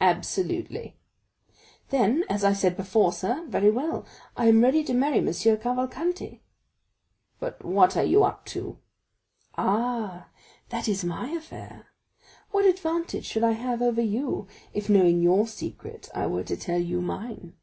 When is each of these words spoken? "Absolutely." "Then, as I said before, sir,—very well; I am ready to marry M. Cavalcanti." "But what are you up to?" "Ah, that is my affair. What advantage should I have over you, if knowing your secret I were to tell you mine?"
"Absolutely." 0.00 0.96
"Then, 1.88 2.22
as 2.30 2.44
I 2.44 2.52
said 2.52 2.76
before, 2.76 3.12
sir,—very 3.12 3.68
well; 3.72 4.06
I 4.36 4.46
am 4.46 4.60
ready 4.62 4.84
to 4.84 4.94
marry 4.94 5.18
M. 5.18 5.26
Cavalcanti." 5.26 6.40
"But 7.40 7.64
what 7.64 7.96
are 7.96 8.04
you 8.04 8.22
up 8.22 8.44
to?" 8.44 8.78
"Ah, 9.58 10.28
that 10.68 10.86
is 10.86 11.02
my 11.04 11.30
affair. 11.30 11.88
What 12.52 12.64
advantage 12.64 13.24
should 13.26 13.42
I 13.42 13.54
have 13.58 13.82
over 13.82 14.00
you, 14.02 14.46
if 14.72 14.88
knowing 14.88 15.20
your 15.20 15.48
secret 15.48 16.10
I 16.14 16.28
were 16.28 16.44
to 16.44 16.56
tell 16.56 16.78
you 16.78 17.00
mine?" 17.00 17.54